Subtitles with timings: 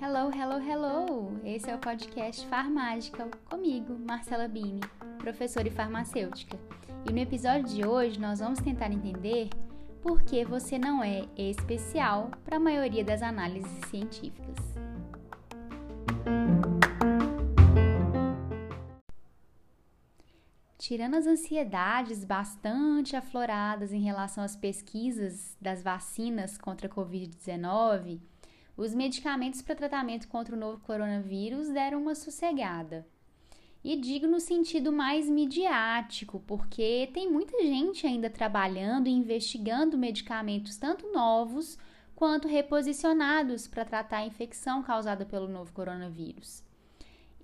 [0.00, 1.40] Hello, hello, hello!
[1.44, 4.78] Esse é o podcast Farmágica comigo, Marcela Bini,
[5.18, 6.56] professora e farmacêutica.
[7.04, 9.50] E no episódio de hoje nós vamos tentar entender
[10.00, 14.54] por que você não é especial para a maioria das análises científicas.
[20.86, 28.20] Tirando as ansiedades bastante afloradas em relação às pesquisas das vacinas contra a Covid-19,
[28.76, 33.08] os medicamentos para tratamento contra o novo coronavírus deram uma sossegada.
[33.82, 40.76] E digo no sentido mais midiático, porque tem muita gente ainda trabalhando e investigando medicamentos
[40.76, 41.78] tanto novos
[42.14, 46.62] quanto reposicionados para tratar a infecção causada pelo novo coronavírus.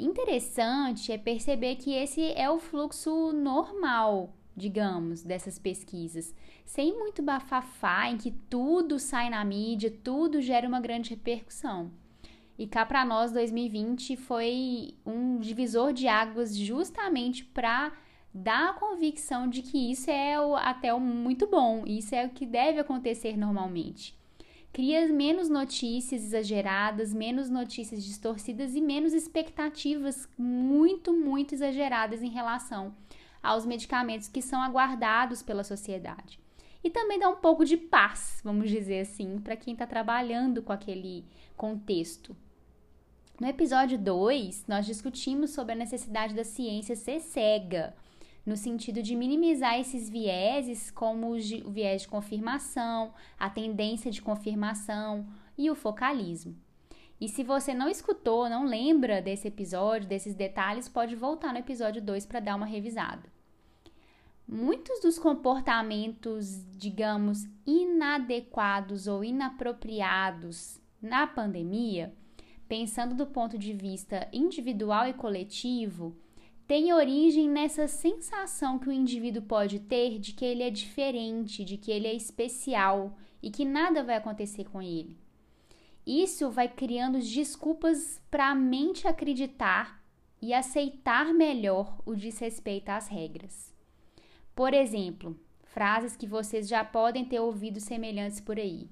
[0.00, 6.32] Interessante é perceber que esse é o fluxo normal, digamos, dessas pesquisas,
[6.64, 11.90] sem muito bafafá em que tudo sai na mídia, tudo gera uma grande repercussão.
[12.56, 17.92] E cá para nós, 2020 foi um divisor de águas justamente para
[18.32, 22.30] dar a convicção de que isso é o, até o muito bom, isso é o
[22.30, 24.17] que deve acontecer normalmente.
[24.78, 32.94] Cria menos notícias exageradas, menos notícias distorcidas e menos expectativas muito, muito exageradas em relação
[33.42, 36.38] aos medicamentos que são aguardados pela sociedade.
[36.84, 40.72] E também dá um pouco de paz, vamos dizer assim, para quem está trabalhando com
[40.72, 41.24] aquele
[41.56, 42.36] contexto.
[43.40, 47.96] No episódio 2, nós discutimos sobre a necessidade da ciência ser cega,
[48.48, 55.26] no sentido de minimizar esses vieses, como o viés de confirmação, a tendência de confirmação
[55.56, 56.56] e o focalismo.
[57.20, 62.00] E se você não escutou, não lembra desse episódio, desses detalhes, pode voltar no episódio
[62.00, 63.30] 2 para dar uma revisada.
[64.46, 72.14] Muitos dos comportamentos, digamos, inadequados ou inapropriados na pandemia
[72.68, 76.14] pensando do ponto de vista individual e coletivo,
[76.68, 81.78] tem origem nessa sensação que o indivíduo pode ter de que ele é diferente, de
[81.78, 85.16] que ele é especial e que nada vai acontecer com ele.
[86.06, 90.04] Isso vai criando desculpas para a mente acreditar
[90.42, 93.74] e aceitar melhor o desrespeito às regras.
[94.54, 98.90] Por exemplo, frases que vocês já podem ter ouvido semelhantes por aí.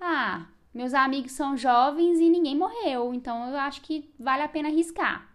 [0.00, 4.70] Ah, meus amigos são jovens e ninguém morreu, então eu acho que vale a pena
[4.70, 5.31] arriscar.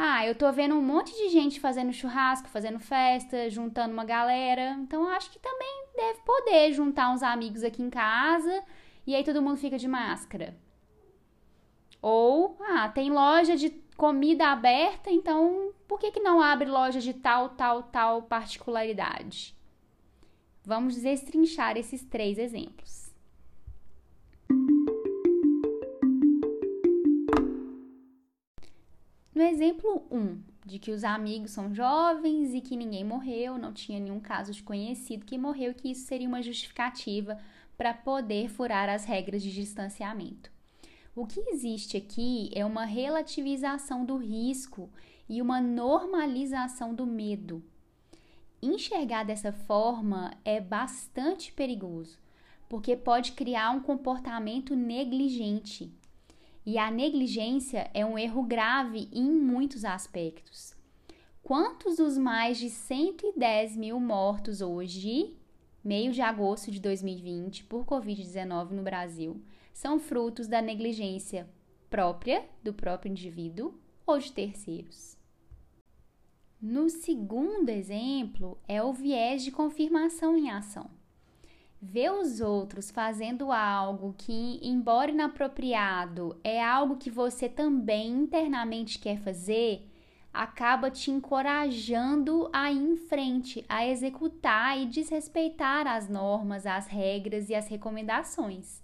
[0.00, 4.76] Ah, eu tô vendo um monte de gente fazendo churrasco, fazendo festa, juntando uma galera,
[4.78, 8.62] então eu acho que também deve poder juntar uns amigos aqui em casa
[9.04, 10.56] e aí todo mundo fica de máscara.
[12.00, 17.12] Ou, ah, tem loja de comida aberta, então por que, que não abre loja de
[17.12, 19.52] tal, tal, tal particularidade?
[20.64, 23.07] Vamos destrinchar esses três exemplos.
[29.58, 34.20] Exemplo 1, de que os amigos são jovens e que ninguém morreu, não tinha nenhum
[34.20, 37.36] caso de conhecido que morreu, que isso seria uma justificativa
[37.76, 40.52] para poder furar as regras de distanciamento.
[41.12, 44.88] O que existe aqui é uma relativização do risco
[45.28, 47.60] e uma normalização do medo.
[48.62, 52.16] Enxergar dessa forma é bastante perigoso,
[52.68, 55.92] porque pode criar um comportamento negligente,
[56.68, 60.76] e a negligência é um erro grave em muitos aspectos.
[61.42, 65.34] Quantos dos mais de 110 mil mortos hoje,
[65.82, 69.42] meio de agosto de 2020, por Covid-19 no Brasil,
[69.72, 71.48] são frutos da negligência
[71.88, 73.72] própria do próprio indivíduo
[74.06, 75.16] ou de terceiros?
[76.60, 80.97] No segundo exemplo, é o viés de confirmação em ação.
[81.80, 89.18] Ver os outros fazendo algo que, embora inapropriado, é algo que você também internamente quer
[89.18, 89.88] fazer,
[90.32, 97.48] acaba te encorajando a ir em frente, a executar e desrespeitar as normas, as regras
[97.48, 98.82] e as recomendações.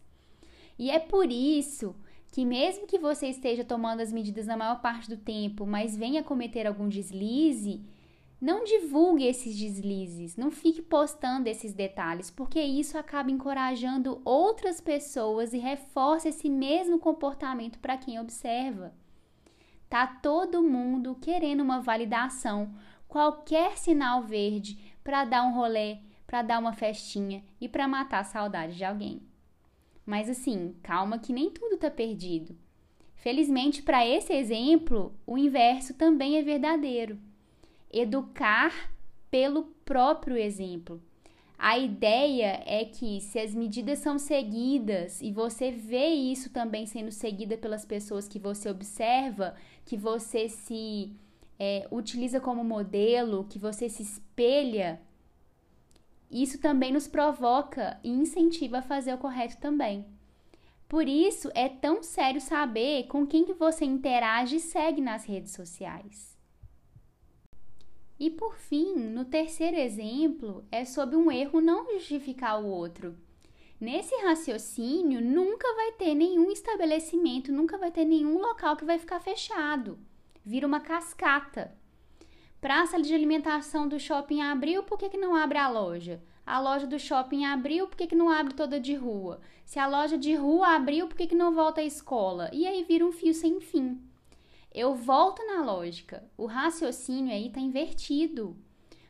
[0.78, 1.96] E é por isso
[2.30, 6.22] que, mesmo que você esteja tomando as medidas na maior parte do tempo, mas venha
[6.22, 7.84] cometer algum deslize,
[8.44, 15.54] não divulgue esses deslizes, não fique postando esses detalhes, porque isso acaba encorajando outras pessoas
[15.54, 18.92] e reforça esse mesmo comportamento para quem observa.
[19.88, 22.74] Tá todo mundo querendo uma validação,
[23.08, 28.24] qualquer sinal verde para dar um rolê, para dar uma festinha e para matar a
[28.24, 29.22] saudade de alguém.
[30.04, 32.54] Mas assim, calma que nem tudo tá perdido.
[33.14, 37.18] Felizmente, para esse exemplo, o inverso também é verdadeiro
[37.94, 38.90] educar
[39.30, 41.00] pelo próprio exemplo.
[41.56, 47.12] A ideia é que se as medidas são seguidas e você vê isso também sendo
[47.12, 49.54] seguida pelas pessoas que você observa,
[49.86, 51.12] que você se
[51.58, 55.00] é, utiliza como modelo, que você se espelha,
[56.30, 60.04] isso também nos provoca e incentiva a fazer o correto também.
[60.88, 65.52] Por isso é tão sério saber com quem que você interage e segue nas redes
[65.52, 66.33] sociais.
[68.18, 73.16] E por fim, no terceiro exemplo, é sobre um erro não justificar o outro.
[73.80, 79.20] Nesse raciocínio, nunca vai ter nenhum estabelecimento, nunca vai ter nenhum local que vai ficar
[79.20, 79.98] fechado.
[80.44, 81.76] Vira uma cascata.
[82.60, 86.22] Praça de alimentação do shopping abriu, por que, que não abre a loja?
[86.46, 89.40] A loja do shopping abriu, por que, que não abre toda de rua?
[89.64, 92.48] Se a loja de rua abriu, por que, que não volta à escola?
[92.52, 94.00] E aí vira um fio sem fim.
[94.74, 96.28] Eu volto na lógica.
[96.36, 98.56] O raciocínio aí está invertido.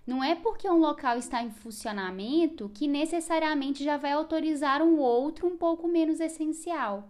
[0.06, 5.46] Não é porque um local está em funcionamento que necessariamente já vai autorizar um outro
[5.46, 7.08] um pouco menos essencial.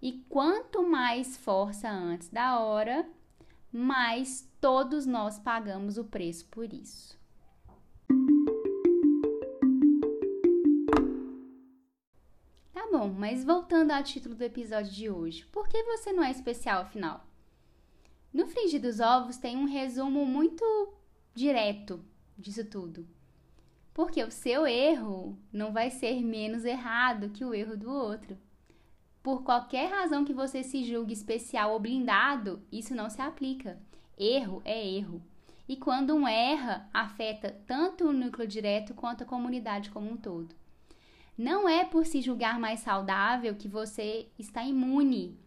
[0.00, 3.04] E quanto mais força antes da hora,
[3.72, 7.18] mais todos nós pagamos o preço por isso.
[12.72, 16.30] Tá bom, mas voltando ao título do episódio de hoje, por que você não é
[16.30, 17.31] especial afinal?
[18.32, 20.64] No Frigir dos Ovos tem um resumo muito
[21.34, 22.02] direto
[22.38, 23.06] disso tudo.
[23.92, 28.38] Porque o seu erro não vai ser menos errado que o erro do outro.
[29.22, 33.78] Por qualquer razão que você se julgue especial ou blindado, isso não se aplica.
[34.18, 35.22] Erro é erro.
[35.68, 40.54] E quando um erra, afeta tanto o núcleo direto quanto a comunidade como um todo.
[41.36, 45.38] Não é por se julgar mais saudável que você está imune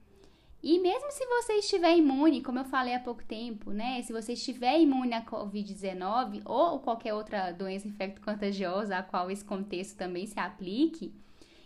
[0.68, 4.02] e mesmo se você estiver imune, como eu falei há pouco tempo, né?
[4.02, 9.96] Se você estiver imune à Covid-19 ou qualquer outra doença infecto-contagiosa a qual esse contexto
[9.96, 11.14] também se aplique,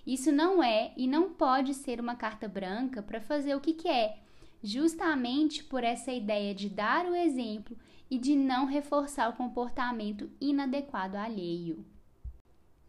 [0.06, 4.18] isso não é e não pode ser uma carta branca para fazer o que quer,
[4.62, 7.78] justamente por essa ideia de dar o exemplo
[8.12, 11.86] e de não reforçar o comportamento inadequado alheio.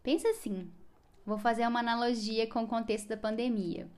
[0.03, 0.69] Pensa assim,
[1.25, 3.89] vou fazer uma analogia com o contexto da pandemia.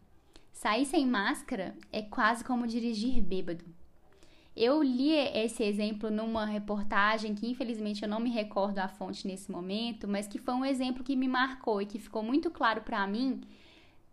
[0.53, 3.65] Sair sem máscara é quase como dirigir bêbado.
[4.55, 9.51] Eu li esse exemplo numa reportagem que infelizmente eu não me recordo a fonte nesse
[9.51, 13.05] momento, mas que foi um exemplo que me marcou e que ficou muito claro para
[13.07, 13.41] mim,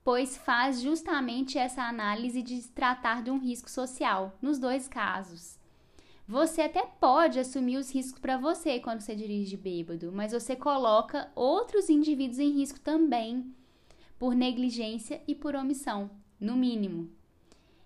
[0.02, 5.58] pois faz justamente essa análise de tratar de um risco social nos dois casos.
[6.26, 11.30] Você até pode assumir os riscos para você quando você dirige bêbado, mas você coloca
[11.34, 13.54] outros indivíduos em risco também
[14.18, 16.10] por negligência e por omissão
[16.40, 17.10] no mínimo.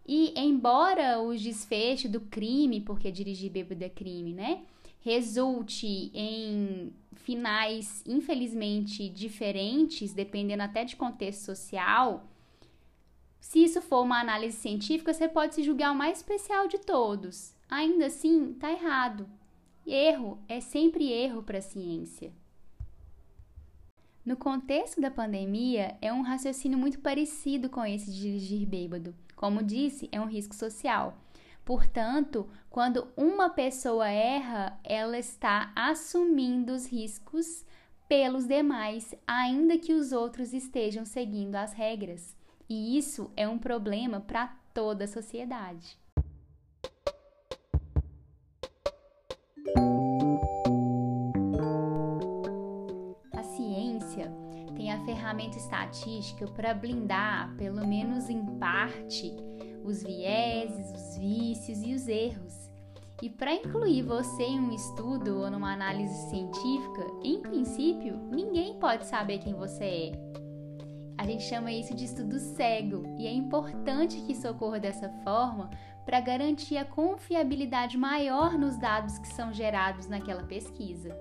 [0.06, 4.62] E embora o desfecho do crime, porque dirigir bêbado é crime, né?
[5.00, 12.26] Resulte em finais, infelizmente, diferentes, dependendo até de contexto social.
[13.40, 17.54] Se isso for uma análise científica, você pode se julgar o mais especial de todos.
[17.68, 19.28] Ainda assim, tá errado.
[19.86, 22.32] Erro é sempre erro para a ciência.
[24.24, 29.14] No contexto da pandemia, é um raciocínio muito parecido com esse de dirigir bêbado.
[29.36, 31.18] Como disse, é um risco social.
[31.62, 37.66] Portanto, quando uma pessoa erra, ela está assumindo os riscos
[38.08, 42.34] pelos demais, ainda que os outros estejam seguindo as regras.
[42.66, 45.98] E isso é um problema para toda a sociedade.
[55.14, 59.32] Ferramenta estatística para blindar, pelo menos em parte,
[59.84, 62.70] os vieses, os vícios e os erros.
[63.22, 69.06] E para incluir você em um estudo ou numa análise científica, em princípio, ninguém pode
[69.06, 70.12] saber quem você é.
[71.16, 75.70] A gente chama isso de estudo cego e é importante que isso ocorra dessa forma
[76.04, 81.16] para garantir a confiabilidade maior nos dados que são gerados naquela pesquisa.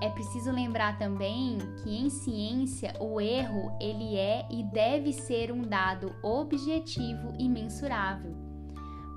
[0.00, 5.62] É preciso lembrar também que em ciência o erro ele é e deve ser um
[5.62, 8.34] dado objetivo e mensurável.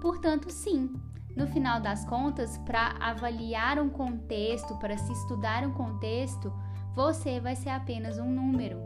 [0.02, 0.90] Portanto, sim,
[1.36, 6.52] no final das contas, para avaliar um contexto, para se estudar um contexto,
[6.96, 8.80] você vai ser apenas um número,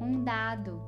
[0.00, 0.82] um dado.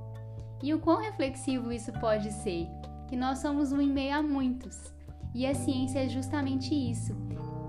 [0.63, 2.69] E o quão reflexivo isso pode ser?
[3.09, 4.95] Que nós somos um em meio a muitos.
[5.35, 7.17] E a ciência é justamente isso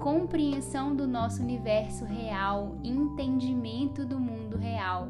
[0.01, 5.09] compreensão do nosso universo real, entendimento do mundo real.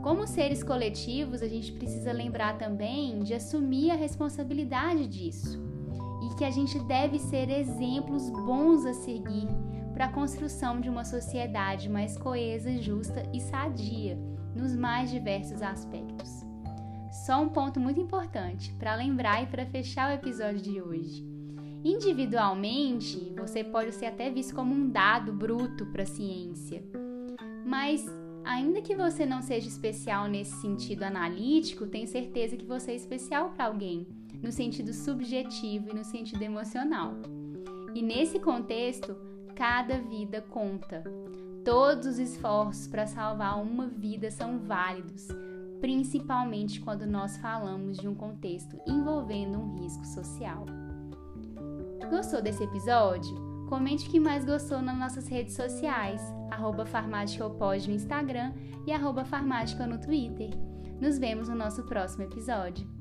[0.00, 5.60] Como seres coletivos, a gente precisa lembrar também de assumir a responsabilidade disso
[6.22, 9.48] e que a gente deve ser exemplos bons a seguir,
[9.92, 14.16] para a construção de uma sociedade mais coesa, justa e sadia
[14.54, 16.44] nos mais diversos aspectos.
[17.26, 21.33] Só um ponto muito importante para lembrar e para fechar o episódio de hoje.
[21.84, 26.82] Individualmente, você pode ser até visto como um dado bruto para a ciência,
[27.62, 28.06] mas
[28.42, 33.50] ainda que você não seja especial nesse sentido analítico, tenho certeza que você é especial
[33.50, 34.06] para alguém,
[34.42, 37.12] no sentido subjetivo e no sentido emocional.
[37.94, 39.14] E nesse contexto,
[39.54, 41.04] cada vida conta.
[41.62, 45.28] Todos os esforços para salvar uma vida são válidos,
[45.82, 50.64] principalmente quando nós falamos de um contexto envolvendo um risco social.
[52.10, 53.34] Gostou desse episódio?
[53.68, 56.20] Comente o que mais gostou nas nossas redes sociais,
[56.50, 56.84] arroba
[57.88, 58.52] no Instagram
[58.86, 59.24] e arroba
[59.86, 60.50] no Twitter.
[61.00, 62.93] Nos vemos no nosso próximo episódio.